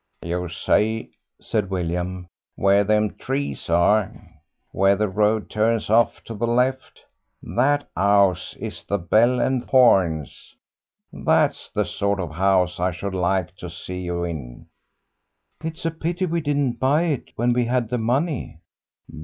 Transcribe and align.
"You 0.23 0.49
see," 0.49 1.11
said 1.39 1.69
William, 1.69 2.25
"where 2.55 2.83
them 2.83 3.13
trees 3.17 3.69
are, 3.69 4.11
where 4.71 4.95
the 4.95 5.07
road 5.07 5.47
turns 5.47 5.91
off 5.91 6.23
to 6.23 6.33
the 6.33 6.47
left. 6.47 7.01
That 7.43 7.87
'ouse 7.95 8.55
is 8.59 8.83
the 8.83 8.97
'Bell 8.97 9.39
and 9.39 9.63
Horns.' 9.65 10.55
That's 11.13 11.69
the 11.69 11.85
sort 11.85 12.19
of 12.19 12.31
house 12.31 12.79
I 12.79 12.89
should 12.89 13.13
like 13.13 13.55
to 13.57 13.69
see 13.69 14.01
you 14.01 14.23
in." 14.23 14.65
"It's 15.63 15.85
a 15.85 15.91
pity 15.91 16.25
we 16.25 16.41
didn't 16.41 16.79
buy 16.79 17.03
it 17.03 17.29
when 17.35 17.53
we 17.53 17.65
had 17.65 17.89
the 17.89 17.99
money." 17.99 18.57